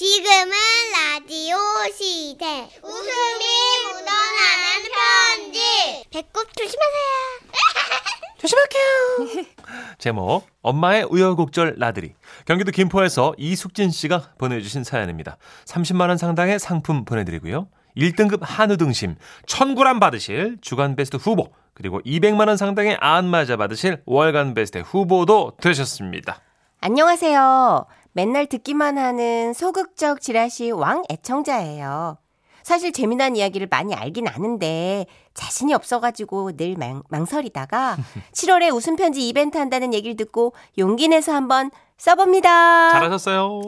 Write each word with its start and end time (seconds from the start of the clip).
지금은 0.00 0.50
라디오 0.94 1.58
시대. 1.92 2.70
웃음이 2.82 3.44
묻어나는 3.84 4.88
편지. 4.96 5.60
배꼽 6.10 6.48
조심하세요. 6.56 7.04
조심할게요. 8.40 9.44
제목 9.98 10.46
엄마의 10.62 11.04
우여곡절 11.04 11.74
나들이 11.76 12.14
경기도 12.46 12.70
김포에서 12.70 13.34
이숙진 13.36 13.90
씨가 13.90 14.30
보내주신 14.38 14.84
사연입니다. 14.84 15.36
30만 15.66 16.08
원 16.08 16.16
상당의 16.16 16.58
상품 16.58 17.04
보내드리고요. 17.04 17.68
1등급 17.94 18.38
한우 18.40 18.78
등심 18.78 19.16
1000g 19.46 20.00
받으실 20.00 20.56
주간 20.62 20.96
베스트 20.96 21.18
후보 21.18 21.52
그리고 21.74 22.00
200만 22.06 22.48
원 22.48 22.56
상당의 22.56 22.96
안마자 23.00 23.58
받으실 23.58 24.00
월간 24.06 24.54
베스트 24.54 24.78
후보도 24.78 25.58
되셨습니다. 25.60 26.40
안녕하세요. 26.82 27.86
맨날 28.12 28.46
듣기만 28.46 28.98
하는 28.98 29.52
소극적 29.52 30.20
지라시 30.20 30.70
왕 30.70 31.02
애청자예요. 31.10 32.18
사실 32.62 32.92
재미난 32.92 33.36
이야기를 33.36 33.68
많이 33.70 33.94
알긴 33.94 34.28
아는데 34.28 35.06
자신이 35.34 35.72
없어가지고 35.72 36.56
늘 36.56 36.76
망, 36.76 37.02
망설이다가 37.08 37.96
7월에 38.32 38.74
웃음 38.74 38.96
편지 38.96 39.26
이벤트 39.28 39.56
한다는 39.58 39.94
얘기를 39.94 40.16
듣고 40.16 40.52
용기 40.78 41.08
내서 41.08 41.32
한번 41.32 41.70
써봅니다. 41.96 42.92
잘하셨어요. 42.92 43.62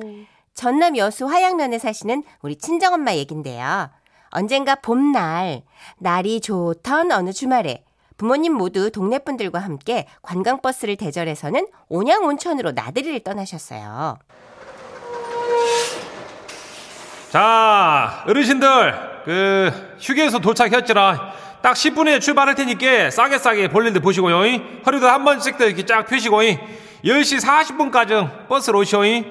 전남 0.55 0.97
여수 0.97 1.27
화양면에 1.27 1.79
사시는 1.79 2.23
우리 2.43 2.57
친정엄마 2.57 3.15
얘긴데요. 3.15 3.91
언젠가 4.31 4.75
봄날 4.75 5.63
날이 5.99 6.41
좋던 6.41 7.13
어느 7.13 7.33
주말에 7.33 7.85
부모님 8.23 8.53
모두 8.53 8.93
동네 8.93 9.19
분들과 9.19 9.59
함께 9.59 10.07
관광버스를 10.23 10.95
대절해서는 10.95 11.67
온양 11.89 12.23
온천으로 12.25 12.71
나들이를 12.71 13.19
떠나셨어요. 13.25 14.17
자, 17.31 18.23
어르신들, 18.29 19.23
그, 19.25 19.97
휴게소 19.99 20.39
도착했지라. 20.39 21.33
딱 21.63 21.75
10분 21.75 22.07
후에 22.07 22.21
출발할 22.21 22.55
테니까 22.55 23.11
싸게 23.11 23.39
싸게 23.39 23.69
볼일들 23.71 24.01
보시고요. 24.01 24.47
이. 24.47 24.63
허리도 24.87 25.09
한 25.09 25.25
번씩 25.25 25.59
더 25.59 25.65
이렇게 25.65 25.85
쫙 25.85 26.07
펴시고, 26.07 26.45
이. 26.45 26.61
10시 27.05 27.45
40분까지 27.45 28.47
버스로 28.47 28.79
오시오. 28.79 29.05
이. 29.05 29.25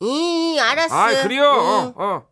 이 0.00 0.58
알았어. 0.58 0.94
아, 0.96 1.22
그래요. 1.22 1.44
어, 1.50 1.92
어. 1.96 2.22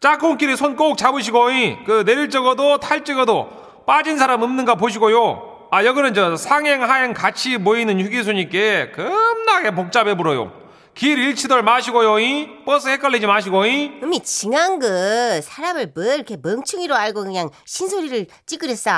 짝꿍끼리 0.00 0.54
손 0.56 0.76
꼭 0.76 0.98
잡으시고, 0.98 1.50
이. 1.50 1.78
그, 1.86 2.04
내릴 2.04 2.28
적어도 2.28 2.78
탈 2.78 3.04
적어도 3.04 3.61
빠진 3.86 4.18
사람 4.18 4.42
없는가 4.42 4.74
보시고요. 4.76 5.68
아, 5.70 5.84
여기는 5.84 6.12
저 6.14 6.36
상행, 6.36 6.82
하행 6.82 7.14
같이 7.14 7.56
모이는 7.56 7.98
휴게소니까 8.00 8.92
겁나게 8.94 9.70
복잡해 9.74 10.16
불어요. 10.16 10.52
길 10.94 11.16
잃지들 11.18 11.62
마시고요. 11.62 12.18
이. 12.20 12.64
버스 12.66 12.88
헷갈리지 12.88 13.26
마시고, 13.26 13.64
이. 13.64 13.98
음이 14.02 14.20
징한 14.20 14.78
그 14.78 15.40
사람을 15.42 15.92
뭐 15.94 16.04
이렇게 16.04 16.36
멍충이로 16.42 16.94
알고 16.94 17.24
그냥 17.24 17.48
신소리를 17.64 18.26
찌그렸어. 18.44 18.90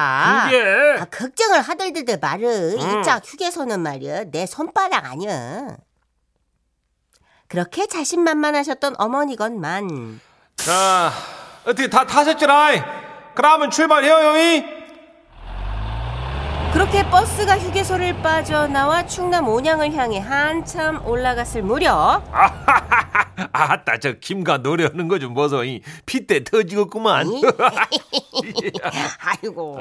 그게. 0.46 0.64
아, 0.98 1.04
걱정을 1.04 1.60
하들들들 1.60 2.18
말을 2.20 2.76
음. 2.80 3.00
이짝 3.00 3.22
휴게소는 3.24 3.78
말이야 3.78 4.24
내 4.32 4.44
손바닥 4.46 5.04
아니야. 5.12 5.76
그렇게 7.46 7.86
자신만만하셨던 7.86 8.96
어머니건만 8.98 10.18
자, 10.56 11.12
어떻게 11.64 11.88
다 11.88 12.04
타셨지라? 12.04 13.03
그러면 13.34 13.70
출발해요, 13.70 14.36
이. 14.36 14.84
그렇게 16.72 17.08
버스가 17.08 17.56
휴게소를 17.56 18.20
빠져나와 18.20 19.06
충남 19.06 19.46
온양을 19.46 19.92
향해 19.94 20.18
한참 20.18 21.06
올라갔을 21.06 21.62
무렵 21.62 22.24
아따, 23.52 23.98
저 23.98 24.14
김가 24.14 24.58
노래하는 24.58 25.06
거 25.06 25.18
좀 25.20 25.34
보소, 25.34 25.62
이. 25.64 25.82
핏대 26.04 26.42
터지겠구만. 26.42 27.28
이? 27.30 27.42
아이고 29.24 29.78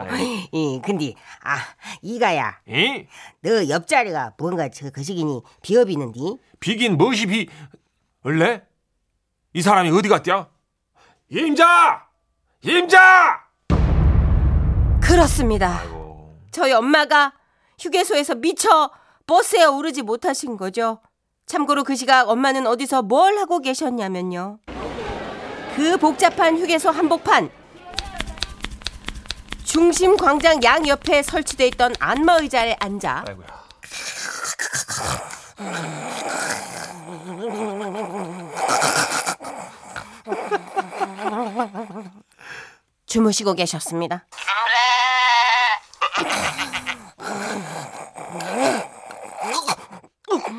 이 0.51 0.79
근데 0.85 1.13
아 1.43 1.57
이가야 2.03 2.59
이? 2.67 3.07
너 3.41 3.67
옆자리가 3.67 4.33
뭔가 4.37 4.69
저 4.69 4.91
거시기니 4.91 5.41
비어비는디 5.63 6.37
비긴 6.59 6.97
무엇이 6.97 7.25
비, 7.25 7.49
원래? 8.23 8.61
이 9.53 9.61
사람이 9.63 9.89
어디 9.89 10.09
갔냐? 10.09 10.47
임자! 11.29 12.03
임자! 12.61 13.42
그렇습니다. 15.05 15.79
아이고. 15.79 16.35
저희 16.51 16.71
엄마가 16.73 17.33
휴게소에서 17.79 18.35
미처 18.35 18.91
버스에 19.27 19.65
오르지 19.65 20.01
못하신 20.01 20.57
거죠. 20.57 20.99
참고로 21.45 21.83
그 21.83 21.95
시각 21.95 22.29
엄마는 22.29 22.67
어디서 22.67 23.01
뭘 23.03 23.37
하고 23.37 23.59
계셨냐면요. 23.59 24.59
그 25.75 25.97
복잡한 25.97 26.57
휴게소 26.57 26.91
한복판. 26.91 27.49
중심 29.63 30.15
광장 30.17 30.63
양 30.63 30.87
옆에 30.87 31.23
설치돼 31.23 31.67
있던 31.67 31.95
안마 31.99 32.37
의자에 32.37 32.75
앉아 32.79 33.25
아이고야. 33.27 33.63
주무시고 43.07 43.53
계셨습니다. 43.53 44.25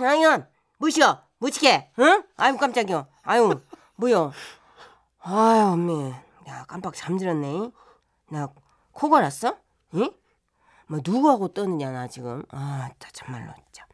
아유, 0.05 0.43
뭐시여? 0.79 1.23
뭐지게? 1.39 1.93
응? 1.99 2.23
아유, 2.37 2.57
깜짝이야. 2.57 3.07
아유, 3.23 3.61
뭐여? 3.97 4.33
아유, 5.21 5.63
언니. 5.73 6.15
야, 6.49 6.65
깜빡 6.67 6.95
잠들었네. 6.95 7.71
나 8.31 8.49
코 8.93 9.09
골았어? 9.09 9.57
응? 9.95 10.11
뭐, 10.87 11.01
누구하고 11.05 11.49
떠느냐, 11.49 11.91
나 11.91 12.07
지금. 12.07 12.45
아, 12.51 12.89
나 12.99 13.09
참말로, 13.13 13.53
진짜. 13.57 13.85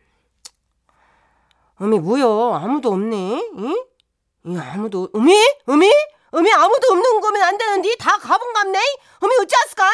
어미, 1.76 1.98
뭐여? 2.00 2.54
아무도 2.62 2.92
없네? 2.92 3.50
응? 3.56 3.84
이 4.44 4.58
아무도, 4.58 5.08
어미? 5.14 5.34
어미? 5.66 5.90
어미, 6.32 6.52
아무도 6.52 6.92
없는 6.92 7.20
거면 7.20 7.42
안 7.42 7.56
되는데? 7.58 7.96
다 7.96 8.18
가본 8.18 8.52
갑네? 8.52 8.78
어미, 9.20 9.34
어찌하스까? 9.42 9.84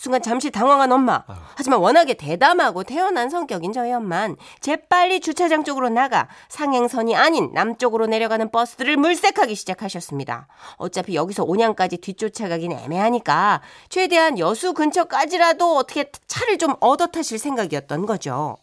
순간 0.00 0.22
잠시 0.22 0.50
당황한 0.50 0.90
엄마. 0.92 1.24
하지만 1.56 1.78
워낙에 1.80 2.14
대담하고 2.14 2.84
태어난 2.84 3.28
성격인 3.28 3.74
저희 3.74 3.92
엄만 3.92 4.36
재빨리 4.60 5.20
주차장 5.20 5.62
쪽으로 5.62 5.90
나가 5.90 6.26
상행선이 6.48 7.14
아닌 7.14 7.50
남쪽으로 7.52 8.06
내려가는 8.06 8.50
버스들을 8.50 8.96
물색하기 8.96 9.54
시작하셨습니다. 9.54 10.48
어차피 10.76 11.16
여기서 11.16 11.44
온양까지 11.44 11.98
뒤쫓아가긴 11.98 12.72
애매하니까 12.72 13.60
최대한 13.90 14.38
여수 14.38 14.72
근처까지라도 14.72 15.76
어떻게 15.76 16.10
차를 16.26 16.56
좀 16.56 16.76
얻어 16.80 17.08
타실 17.08 17.38
생각이었던 17.38 18.06
거죠. 18.06 18.56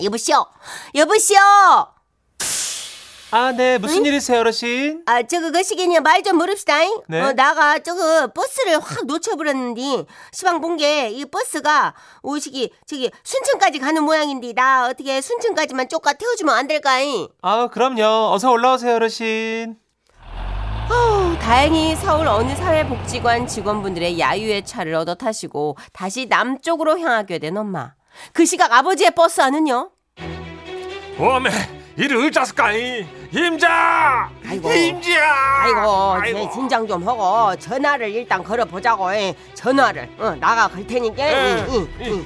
여보시오, 0.00 0.46
여보시오. 0.94 1.95
아, 3.32 3.50
네. 3.52 3.76
무슨 3.78 4.06
일이세요, 4.06 4.40
어르신? 4.40 5.02
아, 5.06 5.22
저거 5.24 5.50
그 5.50 5.62
시기니 5.62 5.98
말좀 6.00 6.36
물읍시다. 6.36 6.74
네. 7.08 7.20
어, 7.22 7.32
나가 7.32 7.78
저거 7.80 8.28
버스를 8.28 8.78
확 8.78 9.04
놓쳐버렸는데 9.06 10.06
시방 10.32 10.60
본 10.60 10.76
게 10.76 11.10
이 11.10 11.24
버스가 11.24 11.94
오시기 12.22 12.70
저기 12.86 13.10
순천까지 13.24 13.78
가는 13.80 14.02
모양인데 14.04 14.52
나 14.52 14.86
어떻게 14.86 15.20
순천까지만 15.20 15.88
쪼까 15.88 16.12
태워주면 16.14 16.54
안 16.54 16.66
될까? 16.68 16.98
아, 17.42 17.66
그럼요. 17.68 18.32
어서 18.32 18.50
올라오세요, 18.52 18.94
어르신. 18.96 19.76
어우, 20.88 21.36
다행히 21.40 21.96
서울 21.96 22.28
어느 22.28 22.54
사회복지관 22.54 23.48
직원분들의 23.48 24.20
야유의 24.20 24.64
차를 24.64 24.94
얻어 24.94 25.14
타시고 25.16 25.76
다시 25.92 26.26
남쪽으로 26.26 26.98
향하게 27.00 27.40
된 27.40 27.56
엄마. 27.56 27.94
그 28.32 28.44
시각 28.46 28.72
아버지의 28.72 29.10
버스 29.16 29.40
안은요? 29.40 29.90
어메, 31.18 31.50
이를 31.96 32.26
어쩌스까이? 32.26 33.06
임자! 33.32 34.28
아이고. 34.46 34.70
임자! 34.70 35.10
아이고, 35.62 36.18
제 36.24 36.50
진정 36.52 36.86
좀 36.86 37.06
하고 37.08 37.56
전화를 37.56 38.10
일단 38.10 38.44
걸어보자고. 38.44 39.14
에. 39.14 39.34
전화를 39.54 40.08
어, 40.18 40.36
나가 40.38 40.68
걸 40.68 40.86
테니까. 40.86 41.22
예, 41.22 41.34
응, 41.34 41.66
응, 41.70 41.88
응. 42.02 42.24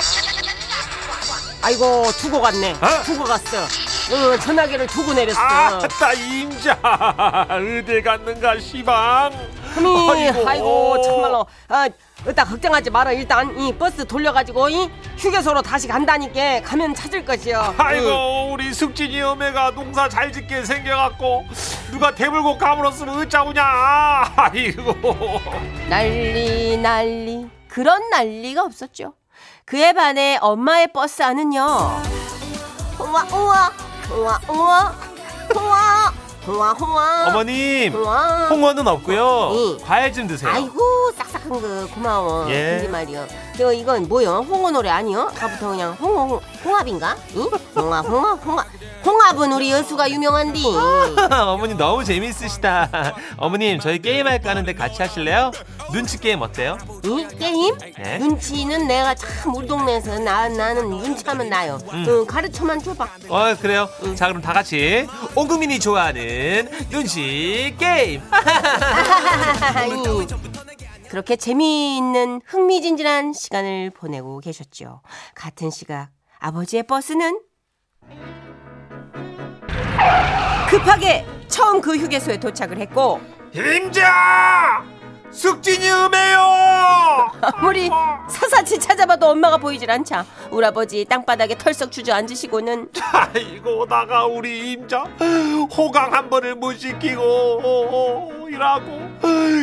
아이고 1.63 2.11
두고 2.19 2.41
갔네. 2.41 2.73
어? 2.73 3.03
두고 3.05 3.23
갔어. 3.25 3.59
어, 3.63 4.37
전화기를 4.39 4.89
두고 4.89 5.13
내렸어. 5.15 5.39
아따, 5.41 6.15
임자! 6.15 6.77
어디 7.51 8.03
갔는가, 8.03 8.59
시방? 8.59 9.31
아이고, 9.77 10.11
아이고. 10.11 10.49
아이고 10.49 11.03
참말로. 11.03 11.47
아, 11.69 11.89
일단 12.27 12.47
걱정하지 12.47 12.91
마라. 12.91 13.13
일단 13.13 13.59
이 13.59 13.73
버스 13.73 14.05
돌려가지고 14.07 14.69
이 14.69 14.91
휴게소로 15.17 15.63
다시 15.63 15.89
간다니까 15.89 16.61
가면 16.63 16.95
찾을 16.95 17.25
것이요. 17.25 17.75
아이고 17.79 18.53
우리 18.53 18.73
숙진이 18.75 19.21
어메가 19.23 19.71
농사 19.73 20.09
잘 20.09 20.31
짓게 20.33 20.65
생겨갖고 20.65 21.47
누가 21.91 22.15
대불고 22.15 22.59
가물었으면 22.59 23.21
어쩌구냐 23.21 23.63
아이고 24.37 24.95
난리 25.89 26.77
난리 26.77 27.49
그런 27.69 28.11
난리가 28.11 28.63
없었죠. 28.65 29.15
그에 29.65 29.93
반해 29.93 30.37
엄마의 30.41 30.89
버스 30.93 31.23
안은요. 31.23 31.61
우와 33.01 33.27
우와 33.33 33.73
우와 34.13 34.41
우와 34.49 34.95
홍어 36.51 36.73
홍어. 36.73 37.01
어머님 37.29 37.93
홍어. 37.93 38.47
홍어는 38.49 38.87
없고요. 38.89 39.51
응. 39.53 39.79
과일 39.85 40.13
좀 40.13 40.27
드세요. 40.27 40.51
아이고 40.51 41.13
싹싹한 41.17 41.49
거 41.49 41.87
고마워. 41.95 42.51
예. 42.51 42.79
근데 42.81 42.89
말이요. 42.89 43.27
저 43.57 43.73
이건 43.73 44.09
뭐요? 44.09 44.45
홍어 44.49 44.71
노래 44.73 44.89
아니요? 44.91 45.29
아까부터 45.31 45.69
그냥 45.69 45.93
홍어 46.01 46.25
홍, 46.27 46.41
홍합인가? 46.65 47.17
응? 47.37 47.49
홍합 47.77 48.05
홍합 48.09 48.45
홍합. 48.45 48.67
홍합은 49.05 49.53
우리 49.53 49.71
여수가 49.71 50.11
유명한디. 50.11 50.63
어머님 51.47 51.77
너무 51.77 52.05
재밌으시다. 52.05 53.15
어머님 53.39 53.79
저희 53.79 53.99
게임 54.01 54.27
할까 54.27 54.51
하는데 54.51 54.73
같이 54.75 55.01
하실래요? 55.03 55.53
눈치 55.93 56.19
게임 56.19 56.43
어때요? 56.43 56.77
응? 57.07 57.29
게임? 57.39 57.77
네. 58.03 58.19
눈치는 58.19 58.87
내가 58.89 59.15
참 59.15 59.55
우리 59.55 59.67
동네에서 59.67 60.19
나, 60.19 60.49
나는 60.49 60.91
눈치하면 60.91 61.49
나요. 61.49 61.79
음. 61.93 62.05
응, 62.09 62.27
가르쳐만 62.27 62.83
줘봐. 62.83 63.09
어 63.29 63.55
그래요. 63.61 63.89
자 64.17 64.27
그럼 64.29 64.43
다 64.43 64.53
같이 64.53 65.07
온 65.35 65.49
국민이 65.49 65.79
좋아하는 65.81 66.21
눈치 66.91 67.75
게임. 67.79 68.23
그렇게 71.11 71.37
재미있는 71.37 72.41
흥미진진한 72.47 73.33
시간을 73.33 73.91
보내고 73.91 74.39
계셨죠. 74.39 75.03
같은 75.35 75.71
시각 75.71 76.11
아버지의 76.39 76.85
버스는 76.85 77.41
급하게 80.69 81.27
처음 81.49 81.81
그 81.81 81.97
휴게소에 81.97 82.39
도착을 82.39 82.79
했고 82.79 83.21
임자 83.53 85.00
숙진이 85.31 85.89
음해요. 85.91 87.31
아무리 87.41 87.89
사사치 88.29 88.79
찾아봐도 88.79 89.29
엄마가 89.29 89.57
보이질 89.57 89.91
않자. 89.91 90.25
우리 90.51 90.67
아버지 90.67 91.05
땅바닥에 91.05 91.57
털썩 91.57 91.93
주저앉으시고는. 91.93 92.89
아이고 93.13 93.87
나가 93.87 94.27
우리 94.27 94.73
임자. 94.73 95.05
호강 95.77 96.13
한 96.13 96.29
번을 96.29 96.57
못 96.57 96.75
시키고 96.75 98.49
이라고 98.51 99.11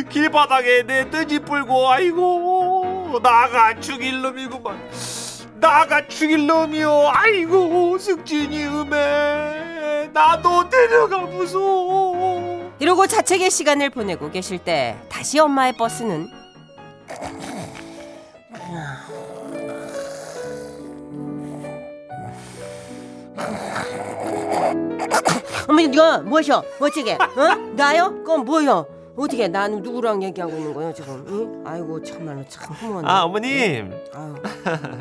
길바닥에 0.08 0.84
내 0.84 1.10
뜨지 1.10 1.38
불고 1.40 1.90
아이고 1.90 3.20
나가 3.22 3.78
죽일 3.78 4.22
놈이구만. 4.22 4.90
나가 5.54 6.06
죽일 6.06 6.46
놈이요. 6.46 7.10
아이고 7.12 7.98
숙진이 7.98 8.64
음해. 8.66 10.08
나도 10.12 10.68
데려가 10.70 11.18
무서워 11.18 12.07
이러고 12.80 13.06
자책의 13.06 13.50
시간을 13.50 13.90
보내고 13.90 14.30
계실 14.30 14.58
때 14.58 14.96
다시 15.08 15.38
엄마의 15.38 15.72
버스는 15.76 16.30
어머니 25.68 25.84
이거 25.92 26.18
뭐셔? 26.22 26.62
어떻게? 26.80 27.14
어? 27.14 27.54
나요? 27.76 28.14
그건 28.24 28.44
뭐요? 28.44 28.97
어떻게? 29.18 29.48
나는 29.48 29.82
누구랑 29.82 30.22
얘기하고 30.22 30.56
있는 30.56 30.72
거예요 30.74 30.92
지금? 30.94 31.24
응? 31.28 31.62
아이고 31.66 32.02
참말로 32.02 32.42
참 32.48 32.72
허무하네. 32.74 33.08
아 33.08 33.22
어머님 33.24 33.92
아유, 34.14 34.34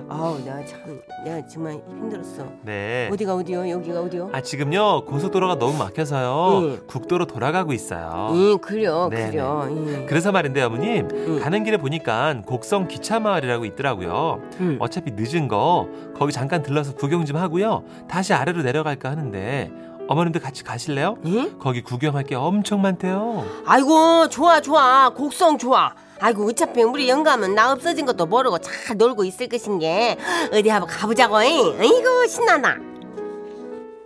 아우 0.09 0.39
내가 0.43 0.65
참 0.65 0.99
내가 1.23 1.45
정말 1.47 1.73
힘들었어. 1.87 2.43
네 2.63 3.09
어디가 3.11 3.35
어디요? 3.35 3.69
여기가 3.69 4.01
어디요? 4.01 4.29
아 4.33 4.41
지금요 4.41 5.05
고속도로가 5.05 5.59
너무 5.59 5.77
막혀서요 5.77 6.59
응. 6.63 6.79
국도로 6.87 7.25
돌아가고 7.25 7.73
있어요 7.73 8.29
응, 8.31 8.57
그래요, 8.59 9.07
네네. 9.11 9.27
그래요. 9.31 9.67
응. 9.69 10.05
그래서 10.07 10.31
말인데 10.31 10.61
어머님 10.63 11.07
응. 11.11 11.39
가는 11.39 11.63
길에 11.63 11.77
보니까 11.77 12.41
곡성 12.45 12.87
기차 12.87 13.19
마을이라고 13.19 13.65
있더라고요 13.65 14.41
응. 14.61 14.77
어차피 14.79 15.11
늦은 15.15 15.47
거 15.47 15.87
거기 16.17 16.31
잠깐 16.31 16.63
들러서 16.63 16.95
구경 16.95 17.23
좀 17.25 17.37
하고요. 17.37 17.83
다시 18.09 18.33
아래로 18.33 18.63
내려갈까 18.63 19.11
하는데 19.11 19.71
어머님도 20.07 20.39
같이 20.39 20.63
가실래요? 20.63 21.17
응? 21.25 21.57
거기 21.59 21.81
구경할 21.81 22.23
게 22.23 22.35
엄청 22.35 22.81
많대요. 22.81 23.45
아이고 23.65 24.29
좋아 24.29 24.61
좋아 24.61 25.09
곡성 25.09 25.57
좋아 25.57 25.93
아이고 26.19 26.47
어차피 26.49 26.81
우리 26.81 27.09
영감은 27.09 27.53
나 27.55 27.71
없어진 27.71 28.05
것도 28.05 28.25
모르고 28.25 28.57
잘 28.59 28.97
놀고 28.97 29.23
있을 29.25 29.47
것인 29.49 29.79
게 29.79 30.17
어디 30.51 30.69
한번 30.69 30.89
가보자고 30.89 31.41
잉? 31.43 31.75
아이고 31.79 32.25
신나나 32.27 32.77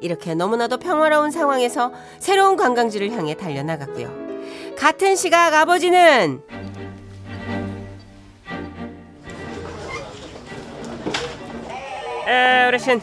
이렇게 0.01 0.33
너무나도 0.33 0.77
평화로운 0.77 1.29
상황에서 1.31 1.93
새로운 2.19 2.57
관광지를 2.57 3.11
향해 3.11 3.35
달려나갔고요 3.35 4.75
같은 4.77 5.15
시각 5.15 5.53
아버지는 5.53 6.41
에 12.27 12.65
어르신 12.67 13.01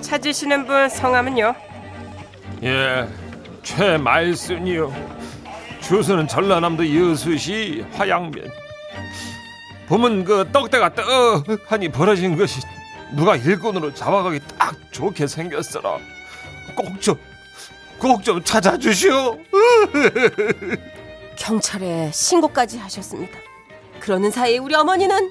찾으시는 0.00 0.66
분 0.66 0.88
성함은요? 0.88 1.54
예, 2.62 3.06
최말순이요. 3.62 4.92
주소는 5.80 6.28
전라남도 6.28 7.10
여수시 7.10 7.84
화양면. 7.92 8.50
봄은 9.86 10.24
그 10.24 10.48
떡대가 10.50 10.94
떡하니 10.94 11.90
벌어진 11.90 12.36
것이 12.36 12.60
누가 13.12 13.36
일꾼으로 13.36 13.92
잡아가기 13.92 14.40
딱 14.58 14.74
좋게 14.92 15.26
생겼어라. 15.26 15.98
꼭 16.74 17.00
좀, 17.00 17.16
꼭 17.98 18.22
좀 18.22 18.42
찾아주시오. 18.42 19.38
경찰에 21.36 22.10
신고까지 22.12 22.78
하셨습니다. 22.78 23.38
그러는 24.00 24.30
사이 24.30 24.56
우리 24.58 24.74
어머니는 24.74 25.30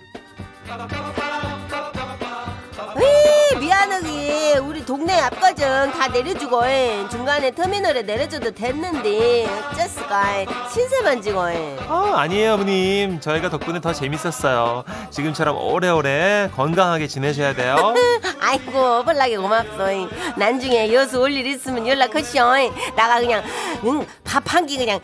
미안하게 3.60 4.58
우리 4.58 4.86
동네 4.86 5.20
앞과정 5.20 5.92
다 5.92 6.08
내려주고 6.08 6.66
에. 6.66 7.06
중간에 7.10 7.52
터미널에 7.52 8.02
내려줘도 8.04 8.52
됐는데 8.52 9.48
어쩌스까 9.72 10.46
신세만 10.74 11.22
지고 11.22 11.50
에. 11.50 11.78
아, 11.88 12.14
아니에요, 12.18 12.54
어머님. 12.56 13.20
저희가 13.20 13.50
덕분에 13.50 13.80
더 13.82 13.94
재밌었어요. 13.94 14.84
지금처럼 15.12 15.58
오래오래 15.58 16.50
건강하게 16.56 17.08
지내셔야 17.08 17.54
돼요. 17.54 17.94
아이고 18.42 19.04
벌나게 19.04 19.38
고맙소 19.38 19.90
에. 19.90 20.08
나중에 20.38 20.94
여수 20.94 21.20
올 21.20 21.34
일 21.34 21.46
있으면 21.48 21.88
연락하시오 21.88 22.56
에. 22.58 22.72
나가 22.96 23.20
그냥 23.20 23.44
응, 23.86 24.06
밥 24.24 24.44
한 24.54 24.66
끼 24.68 24.78
그냥 24.78 25.00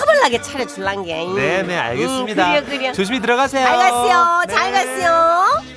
허벌나게 0.00 0.40
차려줄란 0.40 1.04
게 1.04 1.14
네, 1.36 1.62
네, 1.62 1.76
알겠습니다. 1.76 2.56
응, 2.58 2.64
그래 2.64 2.78
그래 2.78 2.92
조심히 2.92 3.20
들어가세요. 3.20 3.64
잘 3.66 3.76
갔어요. 3.78 4.42
잘 4.48 4.72
네. 4.72 4.84
갔어요. 4.84 5.73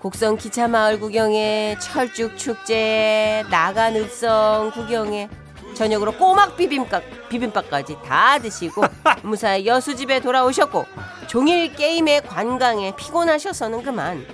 곡성 0.00 0.36
기차 0.36 0.68
마을 0.68 1.00
구경에 1.00 1.76
철쭉 1.80 2.38
축제 2.38 3.44
나간 3.50 3.96
읍성 3.96 4.70
구경에 4.72 5.28
저녁으로 5.74 6.12
꼬막 6.12 6.56
비빔밥 6.56 7.02
비빔밥까지 7.28 7.96
다 8.04 8.38
드시고 8.38 8.82
무사히 9.22 9.66
여수집에 9.66 10.20
돌아오셨고 10.20 10.86
종일 11.26 11.74
게임에 11.74 12.20
관광에 12.20 12.94
피곤하셔서는 12.96 13.82
그만. 13.82 14.24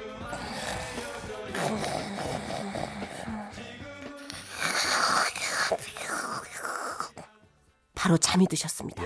바로 7.95 8.19
잠이 8.19 8.47
드셨습니다. 8.47 9.03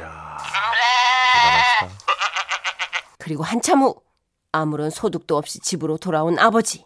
그리고 3.19 3.45
한참 3.45 3.83
후 3.83 3.95
아무런 4.59 4.91
소득도 4.91 5.37
없이 5.37 5.61
집으로 5.61 5.97
돌아온 5.99 6.39
아버지. 6.39 6.85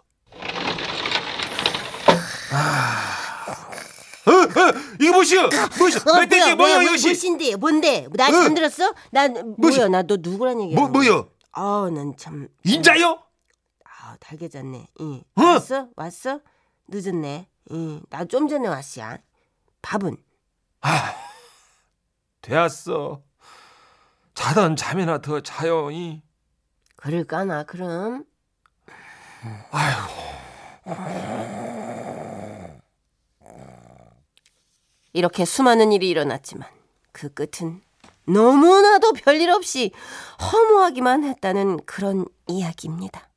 이거 5.00 5.12
뭐시여? 5.12 5.48
뭐시여? 5.78 6.00
멧돼지 6.20 6.54
뭐야, 6.54 6.82
이것이? 6.82 7.08
무엇인데? 7.08 7.56
뭔데? 7.56 8.06
나 8.14 8.30
잠들었어? 8.30 8.92
난 9.10 9.54
뭐야? 9.58 9.88
나 9.88 10.02
너 10.02 10.16
누구란 10.20 10.60
얘기야? 10.60 10.78
뭐, 10.78 10.88
뭐여? 10.88 11.28
아, 11.52 11.90
난 11.92 12.14
참. 12.16 12.48
인자요? 12.64 13.18
아, 13.84 14.16
달게 14.20 14.48
잤네. 14.48 14.86
응. 15.00 15.22
어? 15.36 15.42
왔어? 15.42 15.88
왔어? 15.96 16.40
늦었네. 16.88 17.48
응. 17.72 18.02
나 18.10 18.24
좀 18.26 18.48
전에 18.48 18.68
왔어. 18.68 19.02
밥은? 19.82 20.16
되었어. 22.42 23.22
자던 24.34 24.76
잠이나 24.76 25.18
더 25.20 25.40
자요. 25.40 25.90
이. 25.90 26.22
그럴까나 27.02 27.64
그럼? 27.64 28.24
이렇게 35.12 35.44
수많은 35.44 35.90
일이 35.90 36.08
일어났지만 36.08 36.68
그 37.10 37.28
끝은 37.34 37.82
너무나도 38.28 39.14
별일 39.14 39.50
없이 39.50 39.90
허무하기만 40.40 41.24
했다는 41.24 41.84
그런 41.86 42.24
이야기입니다. 42.46 43.28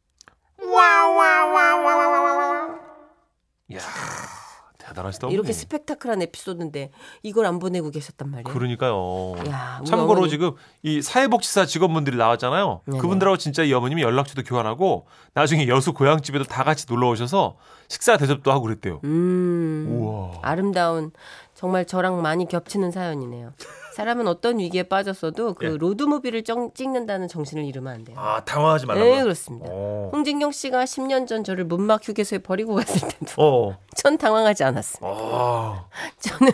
대단하시다. 4.96 5.28
이렇게. 5.28 5.52
스펙타클한 5.54 6.22
에피소드인데 6.24 6.92
이걸 7.24 7.46
안 7.46 7.60
보내고 7.60 7.92
계셨단 7.92 8.30
말이에요. 8.32 8.44
그러니까요. 8.46 9.36
야, 9.50 9.82
참고로 9.86 10.20
어머니. 10.20 10.30
지금 10.30 10.54
이 10.84 11.02
사회복지사 11.02 11.66
직원분들이 11.66 12.18
나왔잖아요. 12.18 12.82
네네. 12.86 13.00
그분들하고 13.00 13.38
진짜 13.38 13.64
이 13.64 13.74
어머님이 13.74 14.02
연락처도 14.02 14.44
교환하고 14.44 15.06
나중에 15.34 15.68
여수 15.68 15.94
고향집에도 15.94 16.46
다 16.46 16.64
같이 16.64 16.86
놀러 16.88 17.10
오셔서 17.10 17.58
식사 17.88 18.18
대접도 18.18 18.52
하고 18.52 18.64
그랬대요. 18.64 19.02
음. 19.04 19.88
우와. 19.90 20.40
아름다운 20.42 21.12
정말 21.54 21.86
저랑 21.86 22.22
많이 22.22 22.48
겹치는 22.48 22.92
사연이네요. 22.92 23.54
사람은 23.96 24.28
어떤 24.28 24.60
위기에 24.60 24.84
빠졌어도 24.84 25.54
그 25.54 25.66
예. 25.66 25.70
로드무비를 25.78 26.44
정- 26.44 26.72
찍는다는 26.74 27.30
정신을 27.30 27.64
잃으면 27.64 27.94
안 27.94 28.04
돼요. 28.04 28.18
아 28.20 28.44
당황하지 28.44 28.86
말라고. 28.88 29.06
네, 29.16 29.24
그렇습니다. 29.24 29.68
어. 29.70 30.10
홍진경 30.12 30.52
씨가 30.52 30.84
10년 30.84 31.28
전 31.28 31.46
저를 31.46 31.64
문막 31.64 32.06
휴게소에 32.06 32.40
버리고 32.40 32.76
갔을 32.76 33.08
때도 33.08 33.42
어. 33.42 33.78
전 33.96 34.18
당황하지 34.18 34.66
않았습니다. 34.66 35.08
아. 35.08 35.86
저는 36.20 36.52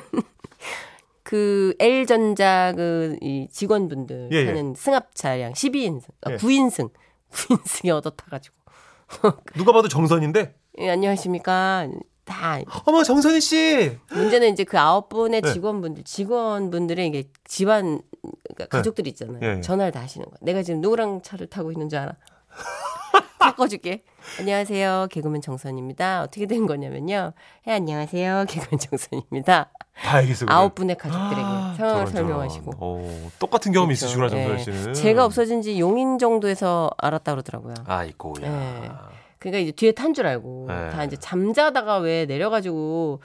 그 1.23 1.73
L전자 1.79 2.73
그 2.75 3.17
이 3.21 3.47
직원분들 3.51 4.29
예, 4.33 4.37
예. 4.37 4.45
하는 4.47 4.75
승합 4.75 5.15
차량 5.15 5.53
12인승, 5.53 6.03
아, 6.23 6.31
예. 6.33 6.37
9인승, 6.37 6.91
9인승에 7.31 7.89
얻어 7.97 8.11
타가지고 8.11 8.55
누가 9.55 9.71
봐도 9.71 9.87
정선인데. 9.87 10.53
예, 10.79 10.89
안녕하십니까. 10.91 11.87
다 12.25 12.59
어머 12.85 13.03
정선희 13.03 13.41
씨. 13.41 13.97
문제는 14.11 14.53
이제 14.53 14.63
그 14.63 14.77
아홉 14.79 15.09
분의 15.09 15.41
네. 15.41 15.53
직원분들, 15.53 16.03
직원분들의 16.03 17.07
이게 17.07 17.23
집안 17.45 18.01
그러니까 18.53 18.77
가족들 18.77 19.07
있잖아요. 19.07 19.39
예, 19.41 19.57
예. 19.57 19.61
전화를 19.61 19.91
다 19.91 20.01
하시는 20.01 20.25
거야. 20.25 20.35
내가 20.41 20.61
지금 20.63 20.81
누구랑 20.81 21.21
차를 21.23 21.47
타고 21.47 21.71
있는 21.71 21.89
줄 21.89 21.99
알아? 21.99 22.13
바꿔줄게. 23.39 24.03
안녕하세요. 24.39 25.07
개그맨 25.09 25.41
정선입니다. 25.41 26.21
어떻게 26.21 26.45
된 26.45 26.67
거냐면요. 26.67 27.33
예, 27.67 27.71
안녕하세요. 27.71 28.45
개그맨 28.49 28.79
정선입니다. 28.79 29.71
다 30.03 30.17
알겠어. 30.17 30.45
그래. 30.45 30.55
아홉 30.55 30.75
분의 30.75 30.95
가족들에게 30.97 31.41
상황을 31.41 31.75
저런, 31.77 32.05
저런. 32.05 32.11
설명하시고. 32.13 32.71
어, 32.77 33.29
똑같은 33.39 33.71
경험이 33.71 33.95
그렇죠. 33.95 34.05
있으시구나 34.05 34.29
정선희 34.29 34.53
예. 34.53 34.63
씨는. 34.63 34.93
제가 34.93 35.25
없어진 35.25 35.63
지 35.63 35.79
용인 35.79 36.19
정도에서 36.19 36.91
알았다 36.97 37.31
그러더라고요. 37.33 37.73
아이고야. 37.87 39.09
예. 39.45 39.49
그러니까 39.49 39.59
이제 39.59 39.71
뒤에 39.71 39.91
탄 39.91 40.13
줄 40.13 40.27
알고 40.27 40.65
네. 40.67 40.89
다 40.89 41.03
이제 41.03 41.15
잠자다가 41.17 41.97
왜 41.97 42.25
내려가지고 42.25 43.21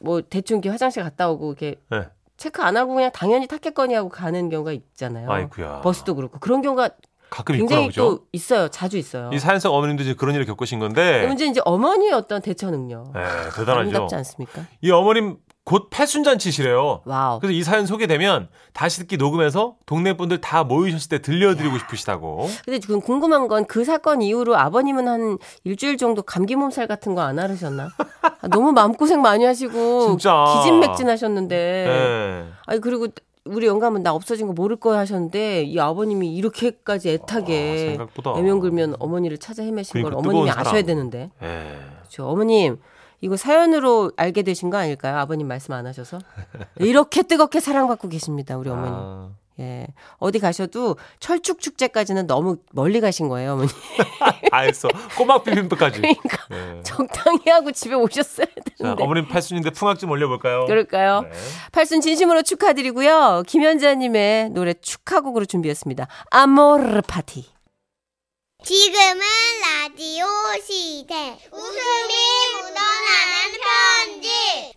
뭐 0.00 0.20
대충 0.22 0.58
이렇게 0.58 0.68
화장실 0.68 1.02
갔다 1.02 1.30
오고 1.30 1.52
이렇게 1.52 1.76
네. 1.90 2.02
체크 2.36 2.60
안 2.62 2.76
하고 2.76 2.94
그냥 2.94 3.10
당연히 3.12 3.46
탔겠거니 3.46 3.94
하고 3.94 4.08
가는 4.10 4.50
경우가 4.50 4.72
있잖아요. 4.72 5.30
아이고야. 5.30 5.80
버스도 5.80 6.14
그렇고 6.14 6.38
그런 6.38 6.60
경우가 6.60 6.90
가끔 7.30 7.56
굉장히 7.56 7.86
있구나? 7.86 8.06
또 8.06 8.26
있어요. 8.32 8.68
자주 8.68 8.98
있어요. 8.98 9.30
이 9.32 9.38
사연성 9.38 9.72
어머님도 9.74 10.02
이제 10.02 10.14
그런 10.14 10.34
일을 10.34 10.44
겪으신 10.46 10.78
건데. 10.78 11.26
문제 11.26 11.46
이제 11.46 11.60
어머니의 11.64 12.12
어떤 12.12 12.42
대처 12.42 12.70
능력 12.70 13.12
네, 13.14 13.20
대단하죠. 13.56 13.72
아름답지 13.72 14.14
않습니까? 14.14 14.62
이 14.82 14.90
어머님 14.90 15.38
곧 15.66 15.90
팔순잔치시래요. 15.90 17.02
wow. 17.04 17.40
그래서 17.40 17.52
이 17.52 17.64
사연 17.64 17.86
소개되면 17.86 18.48
다시 18.72 19.00
듣기 19.00 19.16
녹음해서 19.16 19.74
동네 19.84 20.16
분들 20.16 20.40
다 20.40 20.62
모이셨을 20.62 21.08
때 21.08 21.18
들려드리고 21.20 21.76
싶으시다고. 21.78 22.48
근데 22.64 22.78
지금 22.78 23.00
궁금한 23.00 23.48
건 23.48 23.66
그 23.66 23.84
사건 23.84 24.22
이후로 24.22 24.56
아버님은 24.56 25.08
한 25.08 25.38
일주일 25.64 25.96
정도 25.96 26.22
감기 26.22 26.54
몸살 26.54 26.86
같은 26.86 27.16
거 27.16 27.22
안 27.22 27.40
앓으셨나? 27.40 27.88
아, 28.22 28.48
너무 28.48 28.70
마음고생 28.70 29.20
많이 29.20 29.44
하시고 29.44 30.06
진짜. 30.20 30.44
기진맥진하셨는데 30.62 31.56
네. 31.56 32.44
아니 32.66 32.80
그리고 32.80 33.08
우리 33.44 33.66
영감은 33.66 34.04
나 34.04 34.12
없어진 34.12 34.46
거 34.46 34.52
모를 34.52 34.76
거야 34.76 35.00
하셨는데 35.00 35.64
이 35.64 35.80
아버님이 35.80 36.32
이렇게까지 36.36 37.10
아, 37.10 37.12
애타게 37.14 37.78
생각보다. 37.90 38.34
애면글면 38.38 38.96
어머니를 39.00 39.38
찾아 39.38 39.64
헤매신 39.64 40.02
걸 40.02 40.10
그러니까 40.12 40.18
어머님이 40.30 40.50
뜨거운 40.50 40.66
아셔야. 40.66 40.82
되는데 40.82 41.30
예. 41.42 41.76
그렇죠. 41.98 42.28
어머님 42.28 42.78
이거 43.20 43.36
사연으로 43.36 44.12
알게 44.16 44.42
되신 44.42 44.70
거 44.70 44.76
아닐까요? 44.78 45.16
아버님 45.18 45.48
말씀 45.48 45.72
안 45.74 45.86
하셔서 45.86 46.18
이렇게 46.76 47.22
뜨겁게 47.22 47.60
사랑받고 47.60 48.08
계십니다 48.08 48.56
우리 48.56 48.68
어머님. 48.70 48.92
아, 48.94 49.30
예 49.58 49.86
어디 50.18 50.38
가셔도 50.38 50.96
철축 51.18 51.60
축제까지는 51.60 52.26
너무 52.26 52.58
멀리 52.72 53.00
가신 53.00 53.28
거예요 53.28 53.54
어머니. 53.54 53.68
다 54.50 54.58
했어. 54.58 54.88
꼬막 55.16 55.44
비빔밥까지. 55.44 56.00
그러니까 56.00 56.38
네. 56.50 56.80
적당히 56.82 57.40
하고 57.46 57.72
집에 57.72 57.94
오셨어야 57.94 58.46
자, 58.46 58.52
되는데. 58.76 59.02
어머님 59.02 59.26
팔순인데 59.28 59.70
풍악 59.70 59.98
좀 59.98 60.10
올려볼까요? 60.10 60.66
그럴까요? 60.66 61.22
네. 61.22 61.30
팔순 61.72 62.02
진심으로 62.02 62.42
축하드리고요. 62.42 63.44
김현자님의 63.46 64.50
노래 64.50 64.74
축하곡으로 64.74 65.46
준비했습니다. 65.46 66.06
아모르 66.30 67.00
파티. 67.02 67.46
지금은 68.64 69.20
라디오 69.62 70.26
시대. 70.64 71.38
웃음이 71.52 72.14
묻어나는 72.54 73.52
편지. 73.60 74.28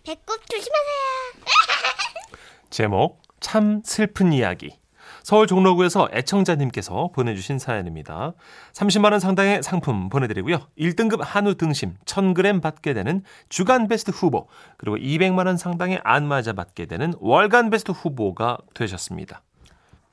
배꼽 0.04 0.38
조심하세요. 0.48 1.44
제목 2.70 3.22
참 3.40 3.82
슬픈 3.84 4.32
이야기. 4.32 4.78
서울 5.24 5.46
종로구에서 5.46 6.08
애청자님께서 6.12 7.10
보내주신 7.14 7.58
사연입니다. 7.58 8.34
30만 8.74 9.12
원 9.12 9.18
상당의 9.20 9.62
상품 9.62 10.08
보내드리고요. 10.08 10.58
1등급 10.78 11.20
한우 11.22 11.56
등심 11.56 11.96
1000g 12.04 12.62
받게 12.62 12.94
되는 12.94 13.24
주간 13.48 13.88
베스트 13.88 14.10
후보 14.12 14.46
그리고 14.76 14.98
200만 14.98 15.46
원 15.46 15.56
상당의 15.56 16.00
안마자 16.04 16.52
받게 16.52 16.86
되는 16.86 17.14
월간 17.18 17.70
베스트 17.70 17.90
후보가 17.92 18.58
되셨습니다. 18.74 19.42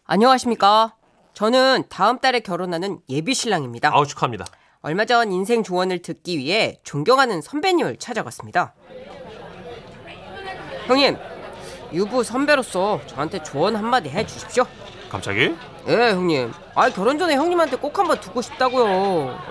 안녕하십니까. 0.05 0.95
저는 1.37 1.83
다음 1.87 2.17
달에 2.17 2.39
결혼하는 2.39 2.99
예비 3.09 3.35
신랑입니다. 3.35 3.91
아우 3.93 4.07
축하합니다. 4.07 4.45
얼마 4.81 5.05
전 5.05 5.31
인생 5.31 5.61
조언을 5.61 6.01
듣기 6.01 6.39
위해 6.39 6.79
존경하는 6.83 7.41
선배님을 7.41 7.97
찾아갔습니다. 7.97 8.73
형님, 10.87 11.15
유부 11.93 12.23
선배로서 12.23 13.01
저한테 13.05 13.43
조언 13.43 13.75
한마디 13.75 14.09
해 14.09 14.25
주십시오. 14.25 14.65
갑자기? 15.11 15.55
예, 15.87 16.09
형님. 16.09 16.51
아, 16.73 16.89
결혼 16.89 17.19
전에 17.19 17.35
형님한테 17.35 17.77
꼭 17.77 17.99
한번 17.99 18.19
듣고 18.19 18.41
싶다고요. 18.41 18.85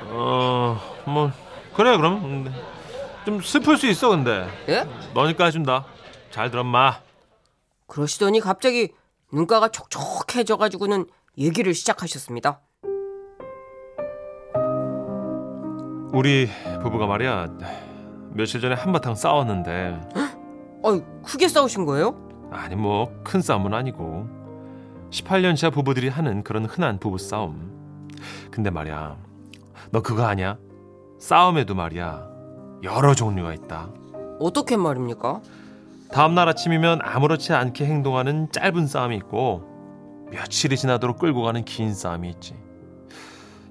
어, 0.08 0.80
뭐 1.04 1.30
그래 1.72 1.96
그럼 1.96 2.24
음, 2.24 2.54
좀 3.24 3.40
슬플 3.40 3.76
수 3.76 3.86
있어 3.86 4.08
근데 4.08 4.48
예? 4.68 4.88
너니까 5.14 5.44
해준다. 5.44 5.84
잘 6.32 6.50
들어 6.50 6.64
마. 6.64 6.98
그러시더니 7.86 8.40
갑자기 8.40 8.92
눈가가 9.30 9.68
촉촉해져 9.68 10.56
가지고는 10.56 11.06
얘기를 11.38 11.74
시작하셨습니다. 11.74 12.60
우리 16.12 16.48
부부가 16.82 17.06
말이야 17.06 17.48
며칠 18.30 18.60
전에 18.60 18.74
한바탕 18.74 19.14
싸웠는데 19.14 20.00
어이, 20.82 21.02
크게 21.24 21.48
싸우신 21.48 21.84
거예요? 21.84 22.14
아니 22.50 22.74
뭐 22.76 23.10
큰 23.24 23.40
싸움은 23.42 23.74
아니고 23.74 24.26
18년 25.10 25.56
차 25.56 25.70
부부들이 25.70 26.08
하는 26.08 26.42
그런 26.42 26.64
흔한 26.64 26.98
부부 26.98 27.18
싸움. 27.18 28.08
근데 28.50 28.70
말이야 28.70 29.16
너 29.90 30.00
그거 30.02 30.24
아냐? 30.24 30.58
싸움에도 31.18 31.74
말이야 31.74 32.28
여러 32.82 33.14
종류가 33.14 33.52
있다. 33.54 33.88
어떻게 34.40 34.76
말입니까? 34.76 35.40
다음 36.12 36.34
날 36.34 36.48
아침이면 36.48 37.00
아무렇지 37.02 37.52
않게 37.52 37.84
행동하는 37.84 38.50
짧은 38.52 38.86
싸움이 38.86 39.16
있고 39.16 39.75
며칠이 40.30 40.76
지나도록 40.76 41.18
끌고 41.18 41.42
가는 41.42 41.64
긴 41.64 41.94
싸움이 41.94 42.28
있지. 42.30 42.54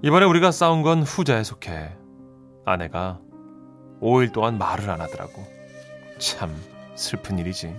이번에 0.02 0.26
우리가 0.26 0.52
싸운 0.52 0.82
건 0.82 1.04
후자에 1.04 1.44
속해. 1.44 1.92
아내가 2.66 3.20
5일 4.02 4.32
동안 4.34 4.58
말을 4.58 4.90
안 4.90 5.02
하더라고. 5.02 5.46
참 6.18 6.56
슬픈 6.96 7.40
일이지. 7.40 7.76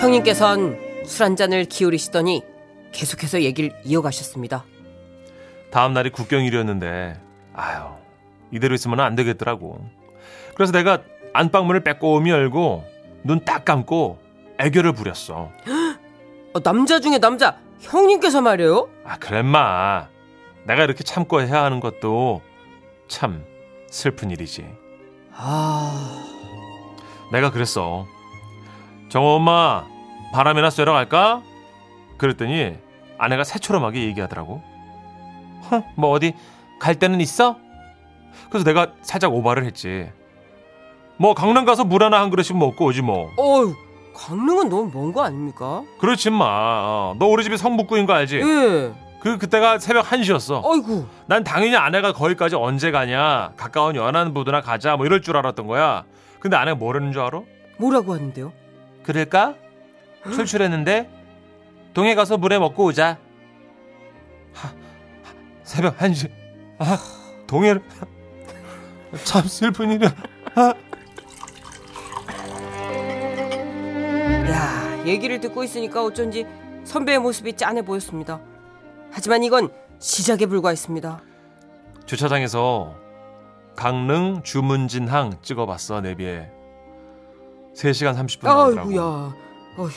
형님께선 0.00 0.88
술 1.04 1.24
한 1.24 1.36
잔을 1.36 1.64
기울이시더니 1.64 2.42
계속해서 2.92 3.42
얘기를 3.42 3.72
이어가셨습니다. 3.84 4.64
다음 5.70 5.92
날이 5.94 6.10
국경일이었는데 6.10 7.18
아유 7.54 7.82
이대로 8.52 8.74
있으면 8.74 9.00
안 9.00 9.14
되겠더라고. 9.14 9.84
그래서 10.54 10.72
내가 10.72 11.02
안방문을 11.32 11.82
빼꼼히 11.82 12.30
열고 12.30 12.84
눈 13.24 13.44
딱 13.44 13.64
감고 13.64 14.18
애교를 14.58 14.92
부렸어. 14.92 15.50
어, 16.54 16.60
남자 16.62 17.00
중에 17.00 17.18
남자. 17.18 17.58
형님께서 17.80 18.40
말이에요? 18.40 18.88
아 19.04 19.16
그래 19.18 19.42
마. 19.42 20.08
내가 20.64 20.82
이렇게 20.84 21.04
참고 21.04 21.40
해야 21.40 21.62
하는 21.62 21.80
것도 21.80 22.42
참 23.06 23.44
슬픈 23.88 24.30
일이지. 24.30 24.66
아, 25.32 26.20
내가 27.32 27.50
그랬어. 27.50 28.06
정호 29.08 29.36
엄마 29.36 29.86
바람이나 30.32 30.68
쐬러 30.70 30.92
갈까? 30.92 31.42
그랬더니 32.18 32.76
아내가 33.16 33.44
새초롬하게 33.44 34.02
얘기하더라고. 34.02 34.62
허, 35.70 35.82
뭐 35.96 36.10
어디 36.10 36.34
갈 36.80 36.96
데는 36.96 37.20
있어? 37.20 37.56
그래서 38.50 38.64
내가 38.64 38.92
살짝 39.02 39.32
오바를 39.32 39.64
했지. 39.64 40.10
뭐 41.16 41.34
강릉 41.34 41.64
가서 41.64 41.84
물 41.84 42.02
하나 42.02 42.20
한 42.20 42.30
그릇씩 42.30 42.56
먹고 42.56 42.86
오지 42.86 43.02
뭐. 43.02 43.30
어휴, 43.36 43.74
강릉은 44.28 44.68
너무 44.68 44.90
먼 44.92 45.12
거 45.12 45.22
아닙니까? 45.22 45.84
그렇지 45.98 46.30
마너 46.30 47.16
우리 47.20 47.44
집이 47.44 47.56
성북구인 47.56 48.04
거 48.06 48.14
알지? 48.14 48.36
예. 48.38 48.92
그 49.20 49.38
그때가 49.38 49.78
새벽 49.78 50.06
1시였어. 50.06 50.64
어이구. 50.64 51.06
난 51.26 51.44
당연히 51.44 51.76
아내가 51.76 52.12
거기까지 52.12 52.56
언제 52.56 52.90
가냐 52.90 53.52
가까운 53.56 53.94
연안 53.96 54.34
부두나 54.34 54.60
가자 54.60 54.96
뭐 54.96 55.06
이럴 55.06 55.22
줄 55.22 55.36
알았던 55.36 55.66
거야 55.66 56.04
근데 56.40 56.56
아내가 56.56 56.76
뭐라는 56.76 57.12
줄 57.12 57.22
알아? 57.22 57.42
뭐라고 57.78 58.14
하는데요? 58.14 58.52
그럴까? 59.04 59.54
출출했는데 60.34 61.08
동해 61.94 62.14
가서 62.14 62.36
물에 62.38 62.58
먹고 62.58 62.84
오자 62.86 63.18
하, 64.52 64.68
하, 64.68 64.72
새벽 65.62 65.96
1시 65.98 66.30
아, 66.78 66.98
동해를 67.46 67.82
참 69.24 69.42
슬픈 69.42 69.92
일이야 69.92 70.12
야, 74.50 75.04
얘기를 75.06 75.40
듣고 75.40 75.62
있으니까 75.64 76.02
어쩐지 76.04 76.46
선배의 76.84 77.18
모습이 77.18 77.54
짠해 77.54 77.82
보였습니다. 77.82 78.40
하지만 79.10 79.42
이건 79.42 79.68
시작에 79.98 80.46
불과했습니다. 80.46 81.20
주차장에서 82.06 82.94
강릉 83.76 84.42
주문진항 84.42 85.38
찍어봤어 85.42 86.00
내비에 86.00 86.50
3시간 87.74 88.16
30분 88.16 88.44
나오더라고 88.44 88.88
아이고야. 88.88 89.02
어휴. 89.78 89.90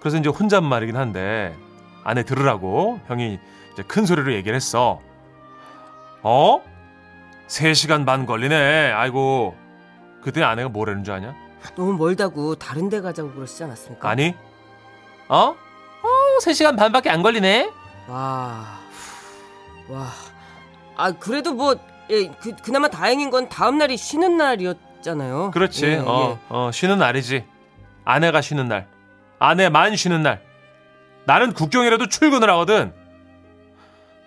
그래서 0.00 0.18
이제 0.18 0.28
혼잣말이긴 0.28 0.96
한데 0.96 1.56
아내 2.02 2.22
들으라고 2.24 3.00
형이 3.06 3.38
이제 3.72 3.82
큰 3.84 4.04
소리로 4.04 4.34
얘기를 4.34 4.54
했어. 4.54 5.00
어? 6.22 6.60
3시간 7.48 8.04
반 8.04 8.26
걸리네. 8.26 8.92
아이고. 8.92 9.54
그때 10.22 10.42
아내가 10.42 10.68
뭐라는 10.68 11.04
줄 11.04 11.14
아냐? 11.14 11.34
너무 11.74 11.94
멀다고 11.94 12.54
다른 12.56 12.88
데 12.88 13.00
가자고 13.00 13.32
그러시지 13.32 13.64
않았습니까? 13.64 14.08
아니. 14.08 14.34
어? 15.28 15.36
어, 15.56 16.08
3시간 16.42 16.76
반밖에 16.76 17.10
안 17.10 17.22
걸리네. 17.22 17.70
와. 18.08 18.78
와. 19.88 20.08
아, 20.96 21.12
그래도 21.12 21.54
뭐 21.54 21.76
예, 22.10 22.28
그 22.28 22.54
그나마 22.56 22.88
다행인 22.88 23.30
건 23.30 23.48
다음 23.48 23.78
날이 23.78 23.96
쉬는 23.96 24.36
날이었잖아요. 24.36 25.50
그렇지. 25.52 25.86
예, 25.86 25.96
어, 25.96 26.38
예. 26.38 26.38
어, 26.48 26.70
쉬는 26.72 26.98
날이지. 26.98 27.44
아내가 28.04 28.40
쉬는 28.40 28.68
날. 28.68 28.86
아내만 29.38 29.96
쉬는 29.96 30.22
날. 30.22 30.42
나는 31.24 31.54
국경이라도 31.54 32.08
출근을 32.08 32.50
하거든. 32.50 32.92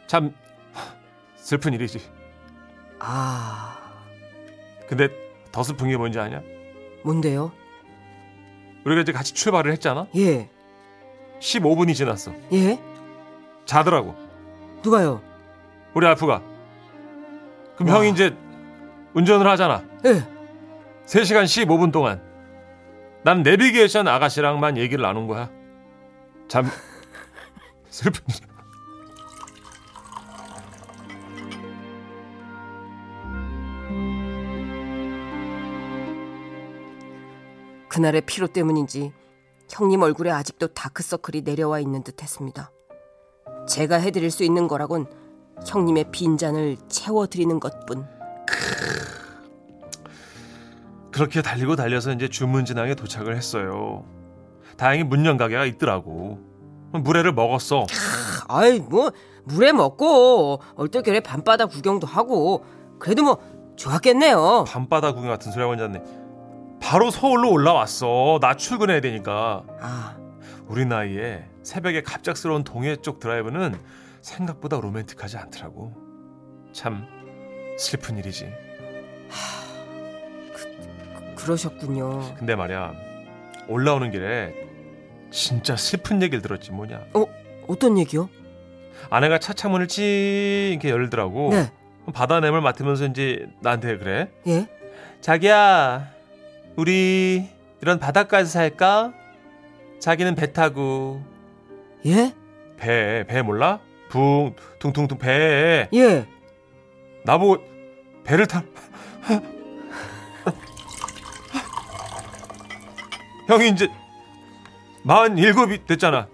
참 0.07 0.33
슬픈 1.35 1.73
일이지. 1.73 2.01
아. 2.99 3.77
근데 4.87 5.09
더 5.51 5.61
슬픈 5.63 5.89
게 5.89 5.97
뭔지 5.97 6.19
아냐? 6.19 6.41
뭔데요? 7.11 7.53
우리가 8.85 9.01
이제 9.01 9.11
같이 9.13 9.33
출발을 9.33 9.71
했잖아. 9.71 10.07
예. 10.17 10.49
15분이 11.39 11.95
지났어. 11.95 12.33
예? 12.51 12.79
자더라고. 13.65 14.13
누가요? 14.83 15.21
우리 15.93 16.05
알프가. 16.05 16.41
그럼 17.77 17.89
와. 17.89 17.97
형이 17.97 18.09
이제 18.11 18.35
운전을 19.13 19.47
하잖아. 19.47 19.83
예. 20.05 20.27
3시간 21.05 21.45
15분 21.45 21.93
동안. 21.93 22.21
난 23.23 23.41
내비게이션 23.41 24.07
아가씨랑만 24.07 24.77
얘기를 24.77 25.01
나눈 25.01 25.27
거야. 25.27 25.49
참 26.49 26.65
슬픈 27.89 28.21
일. 28.29 28.56
그날의 37.97 38.21
피로 38.27 38.45
때문인지 38.45 39.11
형님 39.71 40.03
얼굴에 40.03 40.29
아직도 40.29 40.67
다크서클이 40.67 41.41
내려와 41.41 41.79
있는 41.79 42.03
듯 42.03 42.21
했습니다. 42.21 42.71
제가 43.67 43.95
해드릴 43.95 44.29
수 44.29 44.43
있는 44.43 44.67
거라곤 44.67 45.07
형님의 45.65 46.11
빈잔을 46.11 46.77
채워드리는 46.89 47.59
것뿐. 47.59 48.07
그렇게 51.11 51.41
달리고 51.41 51.75
달려서 51.75 52.11
이제 52.11 52.29
주문진항에 52.29 52.93
도착을 52.93 53.35
했어요. 53.35 54.05
다행히 54.77 55.03
문연 55.03 55.37
가게가 55.37 55.65
있더라고. 55.65 56.37
물회를 56.91 57.33
먹었어. 57.33 57.87
아이 58.47 58.79
뭐 58.79 59.11
물에 59.45 59.71
먹고 59.71 60.61
얼떨결에 60.75 61.21
밤바다 61.21 61.65
구경도 61.65 62.05
하고 62.05 62.63
그래도 62.99 63.23
뭐 63.23 63.39
좋았겠네요. 63.75 64.65
밤바다 64.67 65.13
구경 65.13 65.31
같은 65.31 65.51
소리 65.51 65.63
하고 65.63 65.73
앉았네. 65.73 66.26
바로 66.87 67.11
서울로 67.11 67.51
올라왔어. 67.51 68.39
나 68.41 68.55
출근해야 68.55 69.01
되니까. 69.01 69.61
아 69.81 70.15
우리 70.67 70.85
나이에 70.85 71.43
새벽에 71.61 72.01
갑작스러운 72.01 72.63
동해 72.63 72.95
쪽 72.95 73.19
드라이브는 73.19 73.75
생각보다 74.21 74.79
로맨틱하지 74.79 75.35
않더라고. 75.35 75.93
참 76.71 77.05
슬픈 77.77 78.17
일이지. 78.17 78.49
그러셨군요. 81.35 82.35
근데 82.35 82.55
말이야 82.55 82.93
올라오는 83.67 84.09
길에 84.09 84.55
진짜 85.29 85.75
슬픈 85.75 86.21
얘기를 86.21 86.41
들었지 86.41 86.71
뭐냐. 86.71 87.01
어 87.15 87.25
어떤 87.67 87.97
얘기요? 87.97 88.29
아내가 89.09 89.39
차 89.39 89.51
창문을 89.51 89.89
찡 89.89 90.05
이렇게 90.05 90.89
열더라고. 90.89 91.49
네. 91.49 91.69
바다 92.13 92.39
냄을 92.39 92.61
맡으면서 92.61 93.07
이제 93.07 93.45
나한테 93.59 93.97
그래. 93.97 94.31
예. 94.47 94.69
자기야, 95.19 96.16
우리 96.77 97.49
이런 97.81 97.99
바닷가에서 97.99 98.49
살까? 98.51 99.11
자기는 99.99 100.35
배 100.35 100.53
타고 100.53 101.23
예? 102.05 102.33
배, 102.77 103.25
배 103.27 103.41
몰라? 103.41 103.79
붕, 104.09 104.55
퉁퉁퉁 104.79 105.17
배. 105.17 105.89
예. 105.91 106.27
나보고 107.25 107.57
배를 108.23 108.45
타. 108.45 108.63
형이 113.47 113.69
이제 113.69 113.89
마흔 115.03 115.37
일곱이 115.37 115.83
됐잖아. 115.85 116.27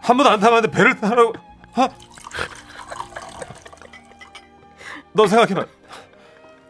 한 0.00 0.16
번도 0.16 0.30
안 0.30 0.40
타봤는데 0.40 0.74
배를 0.74 0.98
타라고. 0.98 1.34
하? 1.72 1.88
너 5.12 5.26
생각해봐. 5.26 5.66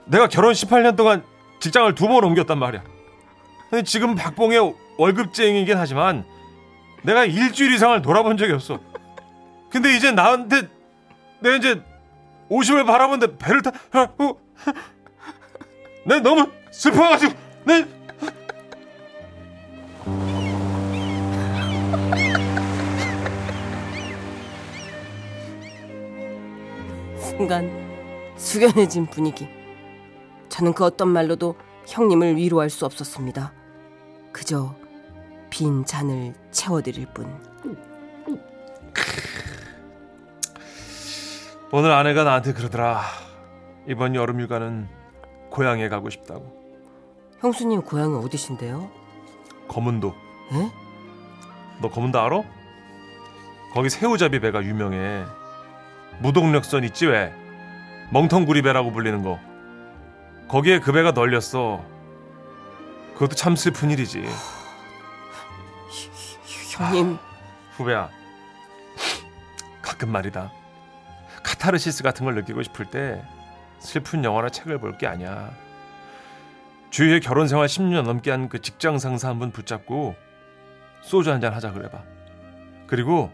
내가 0.07 0.27
결혼 0.27 0.53
18년 0.53 0.96
동안 0.96 1.30
직장을 1.61 1.94
두 1.94 2.09
번 2.09 2.25
옮겼단 2.25 2.59
말이야. 2.59 2.83
지금 3.85 4.14
박봉의 4.16 4.75
월급쟁이긴 4.99 5.77
하지만 5.77 6.25
내가 7.03 7.25
일주일 7.25 7.73
이상을 7.75 8.03
돌아본 8.03 8.37
적이 8.37 8.53
없어. 8.55 8.81
근데 9.70 9.94
이제 9.94 10.11
나한테 10.11 10.62
내가 11.40 11.57
이제 11.57 11.83
50을 12.51 12.85
바라보는데 12.87 13.38
배를 13.38 13.62
타라고. 13.62 14.40
내 16.05 16.18
너무 16.20 16.51
슬퍼가지고 16.70 17.33
내 17.64 17.85
순간 27.18 27.70
숙연해진 28.37 29.07
분위기. 29.07 29.60
저는 30.61 30.75
그 30.75 30.85
어떤 30.85 31.09
말로도 31.09 31.57
형님을 31.87 32.37
위로할 32.37 32.68
수 32.68 32.85
없었습니다. 32.85 33.51
그저 34.31 34.75
빈 35.49 35.87
잔을 35.87 36.35
채워드릴 36.51 37.07
뿐. 37.14 37.35
오늘 41.73 41.92
아내가 41.92 42.25
나한테 42.25 42.53
그러더라. 42.53 43.01
이번 43.88 44.14
여름 44.14 44.38
휴가는 44.38 44.87
고향에 45.49 45.88
가고 45.88 46.11
싶다고. 46.11 46.53
형수님 47.38 47.81
고향이 47.81 48.23
어디신데요? 48.23 48.90
검은도. 49.66 50.14
예? 50.53 50.70
너 51.81 51.88
검은도 51.88 52.20
알아? 52.20 52.42
거기 53.73 53.88
새우잡이 53.88 54.40
배가 54.40 54.62
유명해. 54.62 55.25
무동력선 56.18 56.85
있지 56.85 57.07
왜? 57.07 57.33
멍텅구리 58.12 58.61
배라고 58.61 58.92
불리는 58.92 59.23
거. 59.23 59.38
거기에 60.51 60.81
그 60.81 60.91
배가 60.93 61.13
널렸어. 61.13 61.85
그것도 63.15 63.37
참 63.37 63.55
슬픈 63.55 63.91
일이지. 63.91 64.25
형님, 66.77 67.19
후배야. 67.77 68.11
가끔 69.81 70.11
말이다. 70.11 70.51
카타르시스 71.45 72.03
같은 72.03 72.25
걸 72.25 72.35
느끼고 72.35 72.63
싶을 72.63 72.87
때 72.87 73.23
슬픈 73.79 74.25
영화나 74.25 74.49
책을 74.49 74.79
볼 74.79 74.99
게 74.99 75.07
아니야. 75.07 75.51
주위에 76.91 77.21
결혼 77.21 77.47
생활 77.47 77.69
10년 77.69 78.03
넘게 78.03 78.31
한 78.33 78.49
그 78.49 78.61
직장 78.61 78.99
상사 78.99 79.29
한 79.29 79.39
분 79.39 79.53
붙잡고 79.53 80.17
소주 81.03 81.31
한 81.31 81.41
잔 81.41 81.55
하자 81.55 81.73
그래 81.73 81.89
봐. 81.89 82.03
그리고 82.89 83.31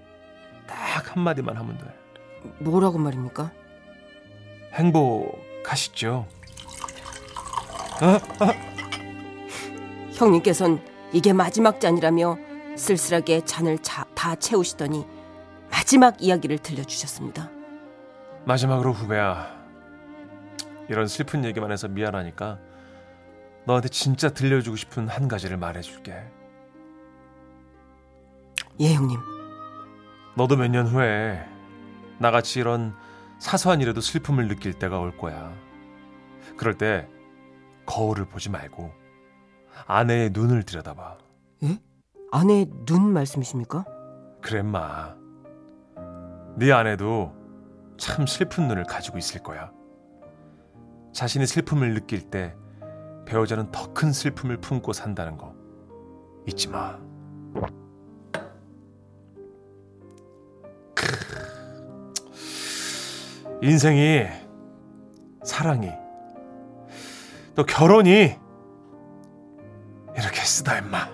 딱 0.67 1.17
한마디만 1.17 1.57
하면 1.57 1.79
돼. 1.79 1.87
뭐라고 2.59 2.99
말입니까? 2.99 3.51
행복하시죠? 4.75 6.27
형님께선 10.15 10.81
이게 11.13 11.33
마지막 11.33 11.81
잔이라며 11.81 12.39
쓸쓸하게 12.77 13.45
잔을 13.45 13.79
자- 13.79 14.07
다 14.15 14.35
채우시더니 14.35 15.07
마지막 15.71 16.21
이야기를 16.23 16.59
들려주셨습니다. 16.59 17.51
마지막으로 18.45 18.93
후배야. 18.93 19.57
이런 20.89 21.09
슬픈 21.09 21.45
얘기만 21.45 21.73
해서 21.73 21.89
미안하니까 21.89 22.59
너한테 23.65 23.89
진짜 23.89 24.29
들려주고 24.31 24.77
싶은 24.77 25.09
한 25.09 25.27
가지를 25.27 25.57
말해줄게. 25.57 26.15
예, 28.81 28.95
형님. 28.95 29.19
너도 30.37 30.57
몇 30.57 30.69
년 30.69 30.87
후에 30.87 31.45
나같이 32.19 32.61
이런 32.61 32.95
사소한 33.39 33.81
일에도 33.81 34.01
슬픔을 34.01 34.49
느낄 34.49 34.75
때가 34.75 34.99
올 34.99 35.17
거야. 35.17 35.53
그럴 36.57 36.75
때 36.79 37.09
거울을 37.87 38.27
보지 38.27 38.51
말고 38.51 38.93
아내의 39.87 40.31
눈을 40.33 40.63
들여다봐. 40.65 41.19
예? 41.65 41.79
아내 42.33 42.67
눈 42.85 43.13
말씀이십니까? 43.13 43.85
그래 44.43 44.63
마. 44.63 45.15
네 46.57 46.73
아내도 46.73 47.35
참 47.99 48.27
슬픈 48.27 48.69
눈을 48.69 48.85
가지고 48.85 49.19
있을 49.19 49.43
거야. 49.43 49.71
자신이 51.13 51.47
슬픔을 51.47 51.95
느낄 51.95 52.23
때 52.31 52.55
배우자는 53.27 53.71
더 53.73 53.93
큰 53.95 54.13
슬픔을 54.13 54.59
품고 54.59 54.93
산다는 54.93 55.37
거 55.39 55.55
잊지 56.47 56.69
마. 56.69 56.99
크. 60.95 61.07
인생이 63.63 64.27
사랑이 65.45 65.91
또 67.57 67.65
결혼이 67.65 68.35
이렇게 70.17 70.41
쓰다 70.43 70.79
임마. 70.79 71.09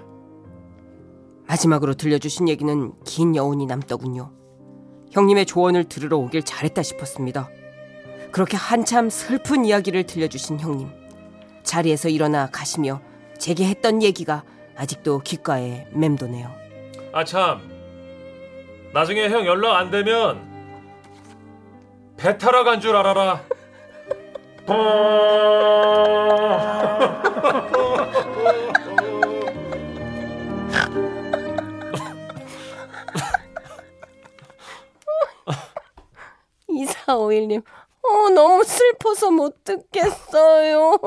마지막으로 1.46 1.94
들려주신 1.94 2.48
얘기는 2.48 2.92
긴 3.04 3.36
여운이 3.36 3.66
남더군요. 3.66 4.32
형님의 5.12 5.46
조언을 5.46 5.84
들으러 5.84 6.16
오길 6.18 6.42
잘했다 6.42 6.82
싶었습니다. 6.82 7.48
그렇게 8.32 8.56
한참 8.56 9.10
슬픈 9.10 9.64
이야기를 9.64 10.04
들려주신 10.04 10.58
형님. 10.60 10.88
자리에서 11.62 12.08
일어나 12.08 12.46
가시며 12.50 13.00
제게 13.38 13.66
했던 13.66 14.02
얘기가 14.02 14.42
아직도 14.76 15.20
귓가에 15.20 15.86
맴도네요. 15.92 16.50
아 17.12 17.24
참. 17.24 17.60
나중에 18.94 19.28
형 19.28 19.46
연락 19.46 19.76
안 19.76 19.90
되면 19.90 20.50
배 22.16 22.36
타러 22.38 22.64
간 22.64 22.80
줄 22.80 22.96
알아라. 22.96 23.42
이사오일님, 36.68 37.60
어, 38.02 38.30
너무 38.30 38.64
슬퍼서 38.64 39.30
못 39.30 39.62
듣겠어요. 39.64 40.98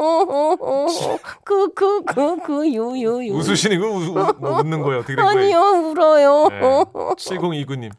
그, 1.44 1.70
그, 1.74 2.04
그, 2.04 2.38
그, 2.40 2.68
유, 2.74 2.94
유, 2.98 3.26
유. 3.28 3.34
웃으시는 3.34 3.80
거 3.80 3.88
우, 3.88 4.02
우, 4.04 4.34
뭐 4.38 4.60
웃는 4.60 4.82
거예요? 4.82 5.00
어떻게 5.00 5.16
된 5.16 5.26
거예요? 5.26 5.40
아니요, 5.40 5.90
울어요. 5.90 6.48
네. 6.50 6.60
7029님. 6.60 7.92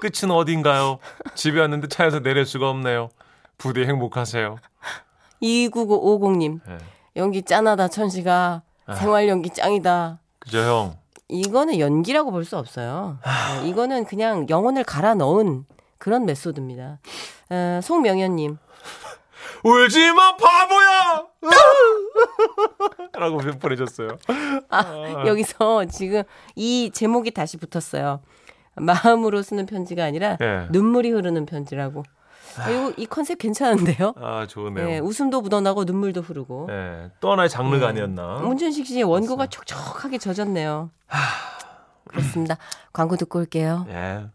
끝은 0.00 0.30
어딘가요? 0.30 0.98
집에 1.34 1.60
왔는데 1.60 1.88
차에서 1.88 2.20
내릴 2.20 2.46
수가 2.46 2.70
없네요. 2.70 3.08
부디 3.58 3.82
행복하세요. 3.84 4.56
29950님, 5.42 6.60
네. 6.66 6.78
연기 7.16 7.42
짠하다, 7.42 7.88
천식아. 7.88 8.62
아. 8.86 8.94
생활 8.94 9.28
연기 9.28 9.50
짱이다. 9.50 10.18
그죠 10.38 10.58
형? 10.58 10.96
이거는 11.28 11.78
연기라고 11.78 12.30
볼 12.30 12.44
수 12.44 12.56
없어요. 12.58 13.18
네, 13.24 13.68
이거는 13.68 14.04
그냥 14.04 14.46
영혼을 14.48 14.84
갈아 14.84 15.14
넣은 15.14 15.64
그런 15.98 16.26
메소드입니다. 16.26 16.98
어, 17.50 17.80
송명현님, 17.82 18.58
울지 19.64 20.12
마 20.12 20.36
바보야! 20.36 21.26
라고 23.14 23.38
보내줬어요. 23.38 24.18
아, 24.68 25.24
여기서 25.26 25.84
지금 25.86 26.22
이 26.56 26.90
제목이 26.92 27.30
다시 27.30 27.56
붙었어요. 27.56 28.20
마음으로 28.74 29.42
쓰는 29.42 29.66
편지가 29.66 30.04
아니라 30.04 30.36
네. 30.38 30.66
눈물이 30.70 31.10
흐르는 31.12 31.46
편지라고. 31.46 32.02
아, 32.58 32.70
이거 32.70 32.92
이 32.96 33.06
컨셉 33.06 33.38
괜찮은데요? 33.38 34.14
아 34.16 34.46
좋네요. 34.46 34.86
네, 34.86 34.98
웃음도 34.98 35.40
묻어나고 35.40 35.84
눈물도 35.84 36.20
흐르고. 36.22 36.66
네, 36.68 37.10
또 37.20 37.32
하나의 37.32 37.48
장르가 37.48 37.88
아니었나? 37.88 38.38
문준식 38.42 38.86
씨의 38.86 39.04
원고가 39.04 39.46
촉촉하게 39.46 40.18
젖었네요. 40.18 40.90
그렇습니다. 42.08 42.58
광고 42.92 43.16
듣고 43.16 43.38
올게요. 43.38 43.86
예. 43.88 44.26